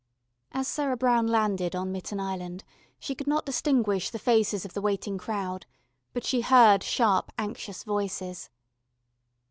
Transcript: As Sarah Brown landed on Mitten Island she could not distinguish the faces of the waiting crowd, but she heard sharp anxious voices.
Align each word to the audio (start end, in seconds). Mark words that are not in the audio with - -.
As 0.51 0.67
Sarah 0.67 0.97
Brown 0.97 1.27
landed 1.27 1.75
on 1.75 1.91
Mitten 1.91 2.19
Island 2.19 2.63
she 2.97 3.13
could 3.13 3.27
not 3.27 3.45
distinguish 3.45 4.09
the 4.09 4.17
faces 4.17 4.65
of 4.65 4.73
the 4.73 4.81
waiting 4.81 5.19
crowd, 5.19 5.67
but 6.11 6.23
she 6.23 6.41
heard 6.41 6.81
sharp 6.81 7.31
anxious 7.37 7.83
voices. 7.83 8.49